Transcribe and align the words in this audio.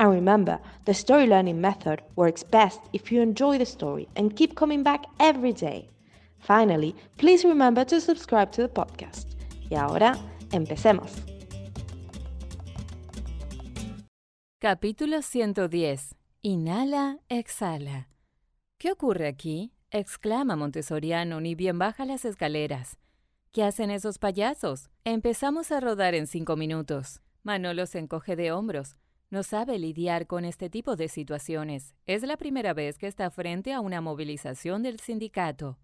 And 0.00 0.10
remember, 0.10 0.58
the 0.86 0.94
story 0.94 1.26
learning 1.26 1.60
method 1.60 2.00
works 2.16 2.42
best 2.42 2.80
if 2.94 3.12
you 3.12 3.20
enjoy 3.20 3.58
the 3.58 3.66
story 3.66 4.08
and 4.16 4.34
keep 4.34 4.54
coming 4.54 4.82
back 4.82 5.04
every 5.18 5.52
day. 5.52 5.90
Finally, 6.38 6.94
please 7.18 7.44
remember 7.44 7.84
to 7.84 8.00
subscribe 8.00 8.50
to 8.52 8.62
the 8.62 8.68
podcast. 8.68 9.36
Y 9.68 9.76
ahora, 9.76 10.16
empecemos. 10.52 11.12
Capítulo 14.58 15.20
110. 15.20 16.14
Inhala, 16.40 17.18
exhala. 17.28 18.08
¿Qué 18.78 18.92
ocurre 18.92 19.28
aquí? 19.28 19.74
exclama 19.90 20.56
Montessoriano, 20.56 21.42
ni 21.42 21.54
bien 21.54 21.78
baja 21.78 22.06
las 22.06 22.24
escaleras. 22.24 22.96
¿Qué 23.52 23.64
hacen 23.64 23.90
esos 23.90 24.18
payasos? 24.18 24.88
Empezamos 25.04 25.70
a 25.70 25.80
rodar 25.80 26.14
en 26.14 26.26
cinco 26.26 26.56
minutos. 26.56 27.20
Manolo 27.42 27.84
se 27.84 27.98
encoge 27.98 28.34
de 28.34 28.50
hombros. 28.50 28.96
No 29.30 29.44
sabe 29.44 29.78
lidiar 29.78 30.26
con 30.26 30.44
este 30.44 30.68
tipo 30.68 30.96
de 30.96 31.06
situaciones. 31.06 31.94
Es 32.04 32.24
la 32.24 32.36
primera 32.36 32.74
vez 32.74 32.98
que 32.98 33.06
está 33.06 33.30
frente 33.30 33.72
a 33.72 33.80
una 33.80 34.00
movilización 34.00 34.82
del 34.82 34.98
sindicato. 34.98 35.78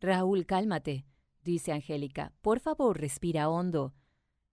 Raúl, 0.00 0.44
cálmate, 0.44 1.06
dice 1.44 1.70
Angélica. 1.70 2.32
Por 2.42 2.58
favor, 2.58 2.98
respira 2.98 3.48
hondo. 3.48 3.94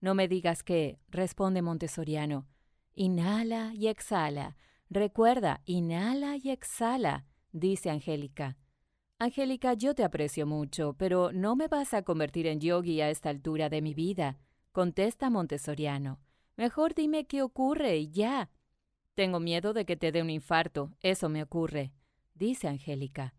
No 0.01 0.13
me 0.13 0.27
digas 0.27 0.61
que, 0.61 0.99
responde 1.09 1.63
Montessoriano. 1.63 2.47
Inhala 2.93 3.73
y 3.73 3.87
exhala. 3.87 4.55
Recuerda, 4.87 5.63
inhala 5.65 6.37
y 6.37 6.51
exhala, 6.51 7.25
dice 7.51 7.89
Angélica. 7.89 8.55
Angélica, 9.17 9.73
yo 9.73 9.95
te 9.95 10.03
aprecio 10.03 10.45
mucho, 10.45 10.93
pero 10.93 11.31
no 11.33 11.55
me 11.55 11.67
vas 11.67 11.95
a 11.95 12.03
convertir 12.03 12.45
en 12.45 12.59
yogi 12.59 13.01
a 13.01 13.09
esta 13.09 13.29
altura 13.29 13.67
de 13.69 13.81
mi 13.81 13.95
vida, 13.95 14.37
contesta 14.71 15.31
Montessoriano. 15.31 16.19
Mejor 16.57 16.95
dime 16.95 17.25
qué 17.25 17.43
ocurre 17.43 17.97
y 17.97 18.09
ya. 18.09 18.49
Tengo 19.13 19.39
miedo 19.39 19.73
de 19.73 19.85
que 19.85 19.95
te 19.95 20.11
dé 20.11 20.23
un 20.23 20.31
infarto, 20.31 20.91
eso 21.01 21.29
me 21.29 21.43
ocurre, 21.43 21.93
dice 22.33 22.67
Angélica. 22.67 23.35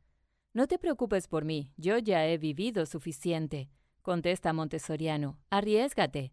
No 0.55 0.69
te 0.69 0.79
preocupes 0.79 1.27
por 1.27 1.45
mí, 1.45 1.73
yo 1.77 1.99
ya 1.99 2.27
he 2.27 2.39
vivido 2.39 2.87
suficiente, 2.87 3.71
contesta 4.03 4.53
Montessoriano. 4.53 5.39
Arriesgate. 5.51 6.33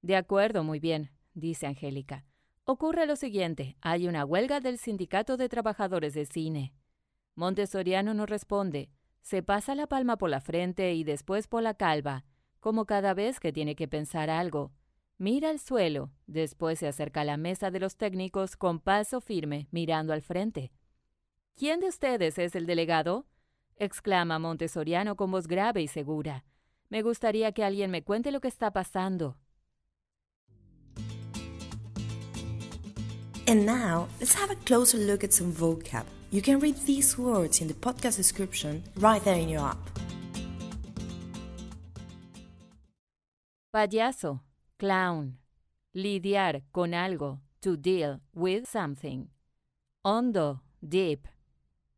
De 0.00 0.16
acuerdo, 0.16 0.64
muy 0.64 0.80
bien, 0.80 1.10
dice 1.34 1.66
Angélica. 1.66 2.24
Ocurre 2.64 3.06
lo 3.06 3.16
siguiente, 3.16 3.76
hay 3.82 4.08
una 4.08 4.24
huelga 4.24 4.60
del 4.60 4.78
Sindicato 4.78 5.36
de 5.36 5.48
Trabajadores 5.48 6.14
de 6.14 6.24
Cine. 6.24 6.72
Montessoriano 7.34 8.14
no 8.14 8.24
responde, 8.24 8.90
se 9.20 9.42
pasa 9.42 9.74
la 9.74 9.86
palma 9.86 10.16
por 10.16 10.30
la 10.30 10.40
frente 10.40 10.94
y 10.94 11.04
después 11.04 11.46
por 11.46 11.62
la 11.62 11.74
calva, 11.74 12.24
como 12.60 12.86
cada 12.86 13.12
vez 13.12 13.38
que 13.38 13.52
tiene 13.52 13.76
que 13.76 13.86
pensar 13.86 14.30
algo. 14.30 14.72
Mira 15.18 15.48
al 15.48 15.58
suelo, 15.58 16.10
después 16.26 16.78
se 16.78 16.86
acerca 16.86 17.22
a 17.22 17.24
la 17.24 17.38
mesa 17.38 17.70
de 17.70 17.80
los 17.80 17.96
técnicos 17.96 18.54
con 18.54 18.80
paso 18.80 19.22
firme, 19.22 19.66
mirando 19.70 20.12
al 20.12 20.20
frente. 20.20 20.72
¿Quién 21.54 21.80
de 21.80 21.88
ustedes 21.88 22.38
es 22.38 22.54
el 22.54 22.66
delegado? 22.66 23.26
exclama 23.78 24.38
Montessoriano 24.38 25.16
con 25.16 25.30
voz 25.30 25.46
grave 25.46 25.80
y 25.80 25.88
segura. 25.88 26.44
Me 26.90 27.00
gustaría 27.00 27.52
que 27.52 27.64
alguien 27.64 27.90
me 27.90 28.02
cuente 28.02 28.30
lo 28.30 28.40
que 28.42 28.48
está 28.48 28.72
pasando. 28.72 29.38
And 33.48 33.64
now, 33.64 34.08
let's 34.20 34.34
have 34.34 34.50
a 34.50 34.56
closer 34.66 34.98
look 34.98 35.24
at 35.24 35.32
some 35.32 35.50
vocab. 35.50 36.04
You 36.30 36.42
can 36.42 36.60
read 36.60 36.76
these 36.84 37.16
words 37.16 37.62
in 37.62 37.68
the 37.68 37.74
podcast 37.74 38.18
description 38.18 38.82
right 38.96 39.22
there 39.24 39.40
in 39.40 39.48
your 39.48 39.62
app. 39.62 39.78
Payaso 43.72 44.45
clown, 44.78 45.38
lidiar 45.94 46.62
con 46.72 46.92
algo, 46.92 47.40
to 47.60 47.76
deal 47.76 48.20
with 48.34 48.68
something. 48.68 49.28
Hondo, 50.04 50.60
deep. 50.86 51.26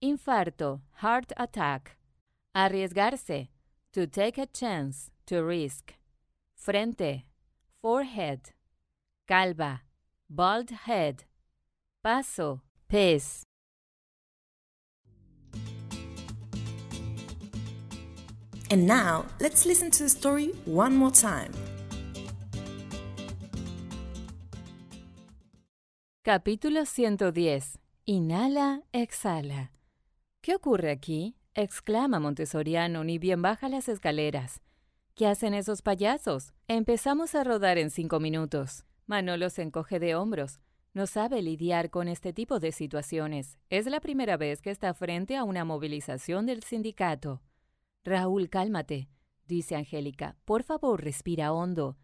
Infarto, 0.03 0.81
heart 1.03 1.33
attack. 1.37 1.97
Arriesgarse, 2.55 3.49
to 3.93 4.07
take 4.07 4.39
a 4.39 4.47
chance, 4.47 5.11
to 5.27 5.43
risk. 5.43 5.95
Frente, 6.55 7.25
forehead. 7.83 8.53
Calva, 9.27 9.83
bald 10.31 10.71
head. 10.71 11.25
Paso, 12.03 12.63
pace. 12.89 13.45
And 18.71 18.87
now, 18.87 19.25
let's 19.41 19.67
listen 19.67 19.91
to 19.93 20.03
the 20.05 20.09
story 20.09 20.49
one 20.65 20.95
more 20.95 21.11
time. 21.11 21.53
Capítulo 26.31 26.85
110. 26.85 27.79
Inhala, 28.05 28.83
exhala. 28.93 29.73
¿Qué 30.43 30.57
ocurre 30.57 30.91
aquí? 30.91 31.39
exclama 31.55 32.21
Montessoriano, 32.21 33.03
ni 33.03 33.19
bien 33.19 33.41
baja 33.41 33.71
las 33.71 33.89
escaleras. 33.89 34.61
¿Qué 35.15 35.27
hacen 35.27 35.55
esos 35.55 35.81
payasos? 35.81 36.53
Empezamos 36.67 37.35
a 37.35 37.45
rodar 37.45 37.79
en 37.79 37.89
cinco 37.89 38.21
minutos. 38.21 38.85
Manolo 39.07 39.49
se 39.49 39.63
encoge 39.63 40.01
de 40.01 40.17
hombros. 40.17 40.61
No 40.93 41.07
sabe 41.07 41.41
lidiar 41.41 41.89
con 41.89 42.09
este 42.09 42.35
tipo 42.35 42.61
de 42.61 42.73
situaciones. 42.73 43.57
Es 43.71 43.87
la 43.87 44.01
primera 44.01 44.37
vez 44.37 44.61
que 44.61 44.71
está 44.71 44.93
frente 44.93 45.35
a 45.35 45.45
una 45.45 45.65
movilización 45.65 46.45
del 46.45 46.63
sindicato. 46.63 47.41
Raúl, 48.05 48.51
cálmate, 48.51 49.09
dice 49.47 49.77
Angélica. 49.77 50.37
Por 50.45 50.63
favor, 50.63 51.03
respira 51.03 51.55
hondo. 51.55 51.97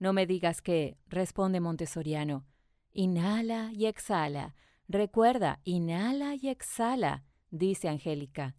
No 0.00 0.12
me 0.12 0.26
digas 0.26 0.60
que, 0.60 0.98
responde 1.06 1.60
Montessoriano. 1.60 2.49
Inhala 2.92 3.70
y 3.72 3.86
exhala. 3.86 4.56
Recuerda, 4.88 5.60
inhala 5.64 6.34
y 6.34 6.48
exhala, 6.48 7.24
dice 7.50 7.88
Angélica. 7.88 8.56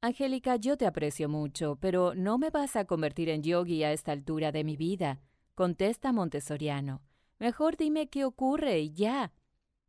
Angélica, 0.00 0.56
yo 0.56 0.76
te 0.76 0.86
aprecio 0.86 1.28
mucho, 1.28 1.76
pero 1.80 2.14
no 2.14 2.38
me 2.38 2.50
vas 2.50 2.76
a 2.76 2.84
convertir 2.84 3.28
en 3.28 3.42
yogi 3.42 3.82
a 3.82 3.92
esta 3.92 4.12
altura 4.12 4.52
de 4.52 4.62
mi 4.62 4.76
vida, 4.76 5.20
contesta 5.54 6.12
Montessoriano. 6.12 7.02
Mejor 7.38 7.76
dime 7.76 8.08
qué 8.08 8.24
ocurre 8.24 8.80
y 8.80 8.92
ya. 8.92 9.32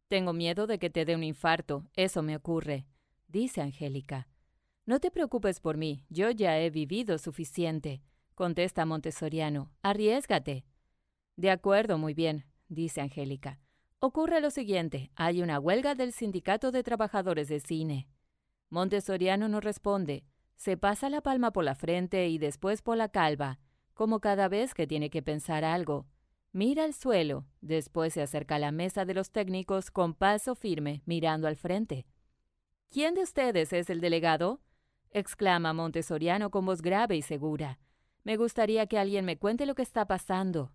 Tengo 0.08 0.34
miedo 0.34 0.68
de 0.68 0.80
que 0.80 0.90
te 0.90 1.06
dé 1.06 1.16
un 1.16 1.24
infarto, 1.24 1.86
eso 1.96 2.24
me 2.24 2.36
ocurre, 2.36 2.88
dice 3.28 3.62
Angélica. 3.62 4.28
No 4.86 5.00
te 5.00 5.12
preocupes 5.12 5.60
por 5.60 5.78
mí, 5.78 6.06
yo 6.10 6.32
ya 6.32 6.60
he 6.60 6.70
vivido 6.70 7.18
suficiente, 7.18 8.02
contesta 8.34 8.86
Montessoriano. 8.86 9.72
Arriesgate. 9.82 10.66
De 11.36 11.52
acuerdo, 11.52 11.98
muy 11.98 12.14
bien, 12.14 12.46
dice 12.70 13.02
Angélica. 13.02 13.60
Ocurre 14.08 14.40
lo 14.40 14.52
siguiente, 14.52 15.10
hay 15.16 15.42
una 15.42 15.60
huelga 15.60 15.96
del 15.96 16.14
Sindicato 16.14 16.70
de 16.70 16.84
Trabajadores 16.84 17.48
de 17.48 17.60
Cine. 17.60 18.08
Montessoriano 18.70 19.50
no 19.50 19.62
responde, 19.62 20.26
se 20.56 20.78
pasa 20.78 21.10
la 21.10 21.22
palma 21.22 21.52
por 21.52 21.64
la 21.64 21.74
frente 21.74 22.28
y 22.28 22.38
después 22.38 22.84
por 22.84 22.98
la 22.98 23.10
calva, 23.10 23.58
como 23.96 24.20
cada 24.20 24.48
vez 24.48 24.76
que 24.76 24.86
tiene 24.86 25.10
que 25.10 25.24
pensar 25.24 25.64
algo. 25.64 26.06
Mira 26.52 26.84
al 26.84 26.94
suelo, 26.94 27.48
después 27.62 28.14
se 28.14 28.22
acerca 28.22 28.58
a 28.58 28.60
la 28.60 28.72
mesa 28.72 29.06
de 29.06 29.16
los 29.16 29.32
técnicos 29.32 29.90
con 29.90 30.14
paso 30.14 30.54
firme, 30.54 31.02
mirando 31.08 31.48
al 31.48 31.56
frente. 31.56 32.06
¿Quién 32.92 33.16
de 33.16 33.24
ustedes 33.24 33.74
es 33.74 33.90
el 33.90 34.02
delegado? 34.02 34.62
exclama 35.10 35.74
Montessoriano 35.74 36.52
con 36.52 36.64
voz 36.64 36.84
grave 36.84 37.16
y 37.16 37.24
segura. 37.24 37.80
Me 38.24 38.38
gustaría 38.38 38.86
que 38.86 39.00
alguien 39.00 39.26
me 39.26 39.40
cuente 39.40 39.66
lo 39.66 39.74
que 39.74 39.82
está 39.82 40.06
pasando. 40.06 40.75